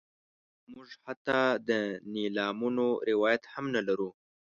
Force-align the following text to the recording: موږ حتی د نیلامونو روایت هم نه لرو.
موږ 0.73 0.89
حتی 1.05 1.41
د 1.69 1.69
نیلامونو 2.13 2.85
روایت 3.11 3.43
هم 3.53 3.65
نه 3.75 3.81
لرو. 3.87 4.09